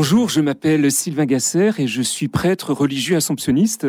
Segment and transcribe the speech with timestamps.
[0.00, 3.88] Bonjour, je m'appelle Sylvain Gasser et je suis prêtre religieux assomptionniste.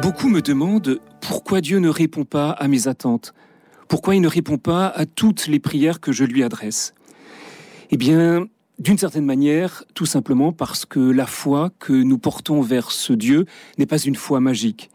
[0.00, 3.34] Beaucoup me demandent pourquoi Dieu ne répond pas à mes attentes,
[3.88, 6.94] pourquoi il ne répond pas à toutes les prières que je lui adresse.
[7.90, 8.46] Eh bien,
[8.78, 13.46] d'une certaine manière, tout simplement parce que la foi que nous portons vers ce Dieu
[13.78, 14.88] n'est pas une foi magique.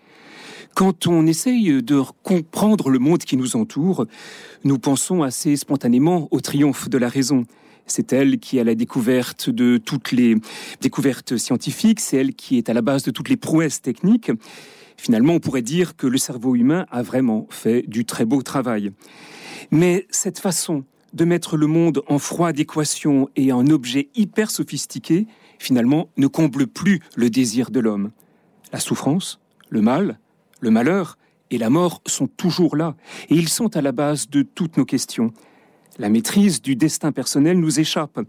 [0.73, 4.05] Quand on essaye de comprendre le monde qui nous entoure,
[4.63, 7.45] nous pensons assez spontanément au triomphe de la raison.
[7.86, 10.35] C'est elle qui a la découverte de toutes les
[10.81, 14.31] découvertes scientifiques, c'est elle qui est à la base de toutes les prouesses techniques.
[14.98, 18.91] Finalement, on pourrait dire que le cerveau humain a vraiment fait du très beau travail.
[19.71, 25.27] Mais cette façon de mettre le monde en froide équation et en objet hyper sophistiqué,
[25.59, 28.12] finalement, ne comble plus le désir de l'homme.
[28.71, 30.20] La souffrance, le mal,
[30.59, 31.18] le malheur
[31.52, 32.95] et la mort sont toujours là,
[33.29, 35.31] et ils sont à la base de toutes nos questions.
[35.99, 38.20] La maîtrise du destin personnel nous échappe.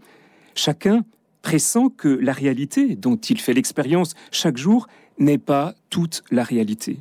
[0.53, 1.03] Chacun
[1.41, 6.99] pressent que la réalité dont il fait l'expérience chaque jour n'est pas toute la réalité.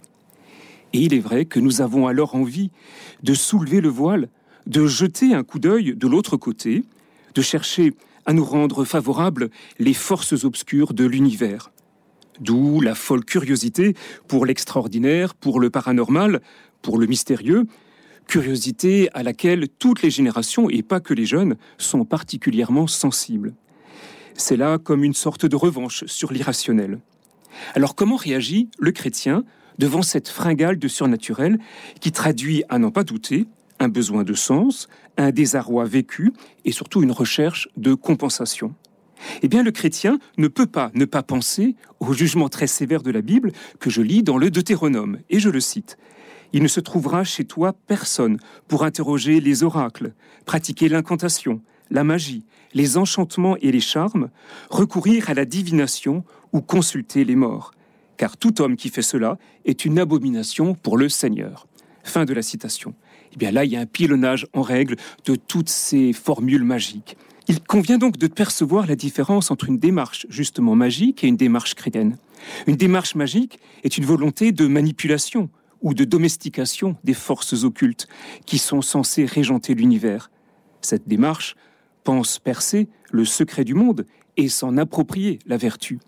[0.94, 2.70] Et il est vrai que nous avons alors envie
[3.22, 4.28] de soulever le voile,
[4.66, 6.84] de jeter un coup d'œil de l'autre côté,
[7.34, 7.92] de chercher
[8.26, 11.72] à nous rendre favorables les forces obscures de l'univers.
[12.40, 13.94] D'où la folle curiosité
[14.28, 16.40] pour l'extraordinaire, pour le paranormal,
[16.80, 17.66] pour le mystérieux,
[18.26, 23.54] curiosité à laquelle toutes les générations, et pas que les jeunes, sont particulièrement sensibles.
[24.34, 26.98] C'est là comme une sorte de revanche sur l'irrationnel.
[27.74, 29.44] Alors comment réagit le chrétien
[29.78, 31.58] devant cette fringale de surnaturel
[32.00, 33.46] qui traduit, à n'en pas douter,
[33.78, 36.32] un besoin de sens, un désarroi vécu
[36.64, 38.74] et surtout une recherche de compensation?
[39.42, 43.10] Eh bien, le chrétien ne peut pas ne pas penser au jugement très sévère de
[43.10, 45.96] la Bible que je lis dans le Deutéronome, et je le cite.
[46.54, 48.38] Il ne se trouvera chez toi personne
[48.68, 50.12] pour interroger les oracles,
[50.46, 54.30] pratiquer l'incantation, la magie, les enchantements et les charmes,
[54.70, 57.72] recourir à la divination ou consulter les morts.
[58.16, 61.66] Car tout homme qui fait cela est une abomination pour le Seigneur.
[62.04, 62.94] Fin de la citation.
[63.32, 67.16] Eh bien là, il y a un pilonnage en règle de toutes ces formules magiques.
[67.48, 71.74] Il convient donc de percevoir la différence entre une démarche justement magique et une démarche
[71.74, 72.16] chrétienne.
[72.68, 75.50] Une démarche magique est une volonté de manipulation
[75.84, 78.08] ou de domestication des forces occultes
[78.46, 80.30] qui sont censées régenter l'univers.
[80.80, 81.54] Cette démarche
[82.02, 84.06] pense percer le secret du monde
[84.36, 86.00] et s'en approprier la vertu.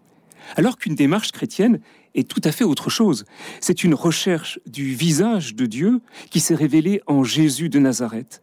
[0.56, 1.80] Alors qu'une démarche chrétienne
[2.14, 3.24] est tout à fait autre chose.
[3.60, 6.00] C'est une recherche du visage de Dieu
[6.30, 8.42] qui s'est révélé en Jésus de Nazareth.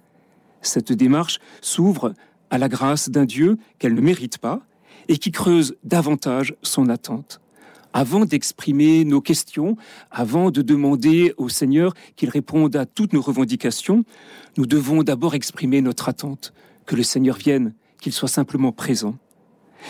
[0.61, 2.13] Cette démarche s'ouvre
[2.49, 4.61] à la grâce d'un Dieu qu'elle ne mérite pas
[5.07, 7.41] et qui creuse davantage son attente.
[7.93, 9.77] Avant d'exprimer nos questions,
[10.09, 14.03] avant de demander au Seigneur qu'il réponde à toutes nos revendications,
[14.57, 16.53] nous devons d'abord exprimer notre attente,
[16.87, 19.15] que le Seigneur vienne, qu'il soit simplement présent.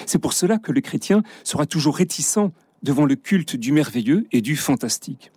[0.05, 4.41] C'est pour cela que le chrétien sera toujours réticent devant le culte du merveilleux et
[4.41, 5.31] du fantastique.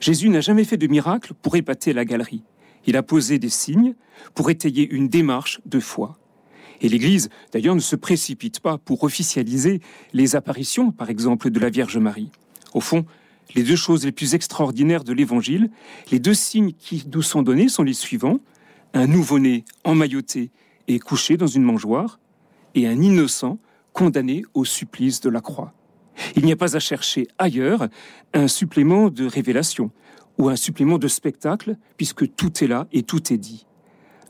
[0.00, 2.44] Jésus n'a jamais fait de miracle pour épater la galerie.
[2.86, 3.94] Il a posé des signes
[4.34, 6.18] pour étayer une démarche de foi.
[6.80, 9.80] Et l'Église, d'ailleurs, ne se précipite pas pour officialiser
[10.12, 12.30] les apparitions, par exemple, de la Vierge Marie.
[12.74, 13.06] Au fond,
[13.54, 15.70] les deux choses les plus extraordinaires de l'Évangile,
[16.10, 18.40] les deux signes qui nous sont donnés sont les suivants.
[18.94, 20.50] Un nouveau-né emmailloté
[20.88, 22.18] et couché dans une mangeoire,
[22.74, 23.58] et un innocent
[23.92, 25.72] condamné au supplice de la croix.
[26.36, 27.88] Il n'y a pas à chercher ailleurs
[28.34, 29.90] un supplément de révélation
[30.38, 33.66] ou un supplément de spectacle, puisque tout est là et tout est dit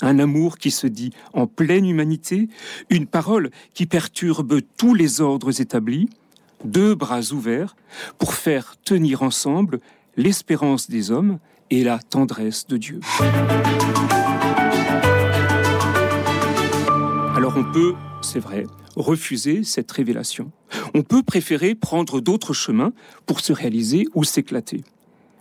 [0.02, 2.48] un amour qui se dit en pleine humanité,
[2.90, 6.08] une parole qui perturbe tous les ordres établis,
[6.64, 7.76] deux bras ouverts
[8.18, 9.80] pour faire tenir ensemble
[10.16, 11.38] l'espérance des hommes
[11.70, 13.00] et la tendresse de Dieu.
[17.34, 20.50] Alors on peut, c'est vrai, refuser cette révélation.
[20.94, 22.92] On peut préférer prendre d'autres chemins
[23.26, 24.84] pour se réaliser ou s'éclater.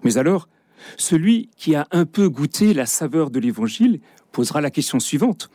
[0.03, 0.47] Mais alors,
[0.97, 3.99] celui qui a un peu goûté la saveur de l'Évangile
[4.31, 5.49] posera la question suivante.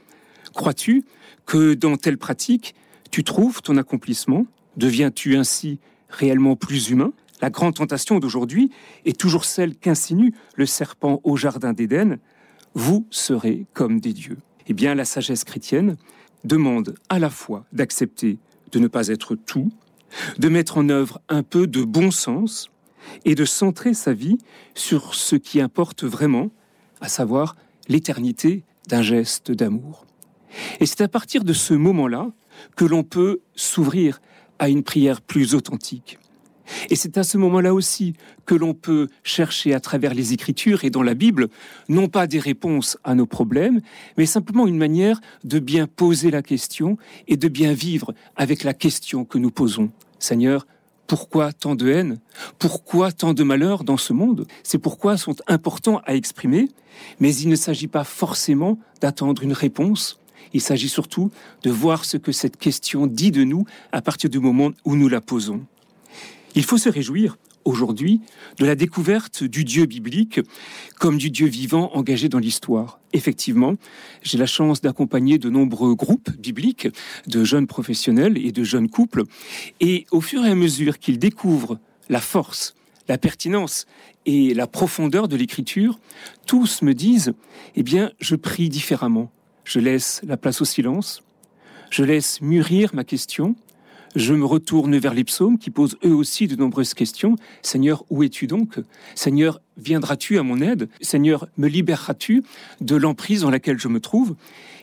[0.55, 1.05] Crois-tu
[1.47, 2.75] que dans telle pratique,
[3.11, 4.47] tu trouves ton accomplissement?
[4.77, 5.79] Deviens-tu ainsi
[6.09, 7.13] réellement plus humain?
[7.41, 8.71] La grande tentation d'aujourd'hui
[9.05, 12.19] est toujours celle qu'insinue le serpent au Jardin d'Éden.
[12.75, 14.39] Vous serez comme des dieux.
[14.67, 15.97] Eh bien, la sagesse chrétienne
[16.45, 18.39] demande à la fois d'accepter
[18.73, 19.71] de ne pas être tout,
[20.39, 22.71] de mettre en œuvre un peu de bon sens
[23.25, 24.39] et de centrer sa vie
[24.75, 26.51] sur ce qui importe vraiment,
[27.01, 27.57] à savoir
[27.89, 30.07] l'éternité d'un geste d'amour.
[30.81, 32.31] Et c'est à partir de ce moment-là
[32.77, 34.21] que l'on peut s'ouvrir
[34.59, 36.19] à une prière plus authentique.
[36.89, 38.15] Et c'est à ce moment-là aussi
[38.47, 41.49] que l'on peut chercher à travers les Écritures et dans la Bible,
[41.89, 43.81] non pas des réponses à nos problèmes,
[44.17, 46.97] mais simplement une manière de bien poser la question
[47.27, 49.91] et de bien vivre avec la question que nous posons.
[50.19, 50.67] Seigneur,
[51.11, 52.21] pourquoi tant de haine?
[52.61, 54.47] Pourquoi tant de malheur dans ce monde?
[54.63, 56.69] Ces pourquoi sont importants à exprimer,
[57.19, 60.21] mais il ne s'agit pas forcément d'attendre une réponse.
[60.53, 61.33] Il s'agit surtout
[61.65, 65.09] de voir ce que cette question dit de nous à partir du moment où nous
[65.09, 65.67] la posons.
[66.55, 68.21] Il faut se réjouir aujourd'hui
[68.59, 70.41] de la découverte du Dieu biblique
[70.99, 73.01] comme du Dieu vivant engagé dans l'histoire.
[73.13, 73.75] Effectivement,
[74.23, 76.89] j'ai la chance d'accompagner de nombreux groupes bibliques
[77.27, 79.25] de jeunes professionnels et de jeunes couples,
[79.81, 81.79] et au fur et à mesure qu'ils découvrent
[82.09, 82.75] la force,
[83.09, 83.87] la pertinence
[84.27, 85.99] et la profondeur de l'écriture,
[86.47, 87.33] tous me disent,
[87.75, 89.31] eh bien, je prie différemment.
[89.65, 91.23] Je laisse la place au silence,
[91.91, 93.55] je laisse mûrir ma question,
[94.17, 97.37] je me retourne vers les psaumes qui posent eux aussi de nombreuses questions.
[97.63, 98.81] Seigneur, où es-tu donc?
[99.15, 100.89] Seigneur, viendras-tu à mon aide?
[101.01, 102.43] Seigneur, me libéreras-tu
[102.81, 104.35] de l'emprise dans laquelle je me trouve?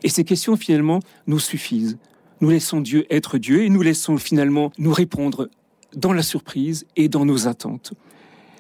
[0.04, 1.98] Et ces questions finalement nous suffisent.
[2.40, 5.50] Nous laissons Dieu être Dieu et nous laissons finalement nous répondre
[5.96, 7.94] dans la surprise et dans nos attentes.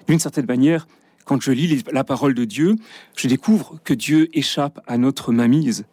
[0.07, 0.87] D'une certaine manière,
[1.25, 2.75] quand je lis la parole de Dieu,
[3.15, 5.85] je découvre que Dieu échappe à notre mainmise.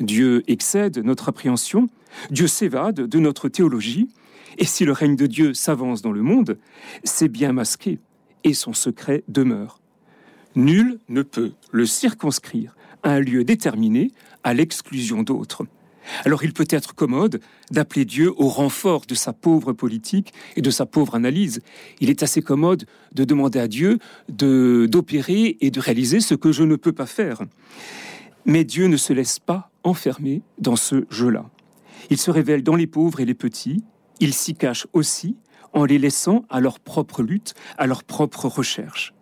[0.00, 1.88] Dieu excède notre appréhension,
[2.30, 4.08] Dieu s'évade de notre théologie,
[4.58, 6.58] et si le règne de Dieu s'avance dans le monde,
[7.02, 7.98] c'est bien masqué,
[8.44, 9.80] et son secret demeure.
[10.54, 14.12] Nul ne peut le circonscrire à un lieu déterminé
[14.44, 15.64] à l'exclusion d'autres.
[16.24, 17.40] Alors il peut être commode
[17.70, 21.60] d'appeler Dieu au renfort de sa pauvre politique et de sa pauvre analyse.
[22.00, 22.84] Il est assez commode
[23.14, 27.42] de demander à Dieu d'opérer et de réaliser ce que je ne peux pas faire.
[28.44, 31.46] Mais Dieu ne se laisse pas enfermer dans ce jeu-là.
[32.10, 33.84] Il se révèle dans les pauvres et les petits,
[34.20, 35.36] il s'y cache aussi
[35.72, 39.12] en les laissant à leur propre lutte, à leur propre recherche.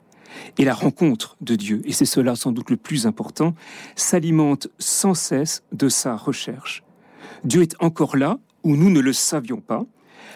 [0.58, 3.54] Et la rencontre de Dieu, et c'est cela sans doute le plus important,
[3.96, 6.82] s'alimente sans cesse de sa recherche.
[7.44, 9.84] Dieu est encore là où nous ne le savions pas.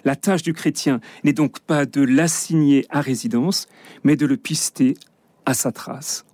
[0.04, 3.68] La tâche du chrétien n'est donc pas de l'assigner à résidence,
[4.04, 4.94] mais de le pister
[5.44, 6.24] à sa trace.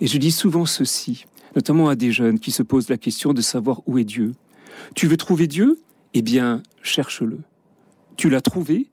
[0.00, 3.42] Et je dis souvent ceci, notamment à des jeunes qui se posent la question de
[3.42, 4.34] savoir où est Dieu.
[4.94, 5.80] Tu veux trouver Dieu?
[6.14, 7.38] Eh bien, cherche-le.
[8.16, 8.90] Tu l'as trouvé?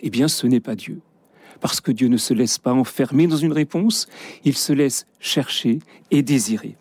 [0.00, 1.00] Eh bien, ce n'est pas Dieu.
[1.60, 4.08] Parce que Dieu ne se laisse pas enfermer dans une réponse,
[4.44, 5.78] il se laisse chercher
[6.10, 6.76] et désirer.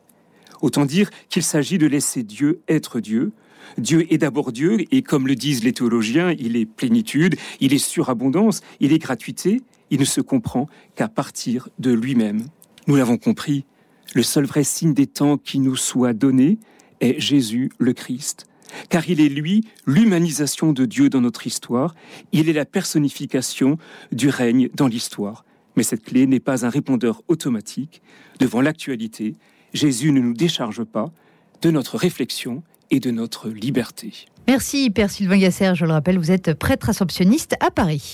[0.61, 3.31] Autant dire qu'il s'agit de laisser Dieu être Dieu.
[3.77, 7.77] Dieu est d'abord Dieu, et comme le disent les théologiens, il est plénitude, il est
[7.77, 12.47] surabondance, il est gratuité, il ne se comprend qu'à partir de lui-même.
[12.87, 13.65] Nous l'avons compris,
[14.13, 16.57] le seul vrai signe des temps qui nous soit donné
[17.17, 18.47] Jésus le Christ.
[18.89, 21.95] Car il est lui l'humanisation de Dieu dans notre histoire,
[22.31, 23.77] il est la personnification
[24.11, 25.45] du règne dans l'histoire.
[25.75, 28.01] Mais cette clé n'est pas un répondeur automatique.
[28.39, 29.35] Devant l'actualité,
[29.73, 31.11] Jésus ne nous décharge pas
[31.61, 34.25] de notre réflexion et de notre liberté.
[34.47, 38.13] Merci Père Sylvain Gasser, je le rappelle, vous êtes prêtre assomptionniste à Paris.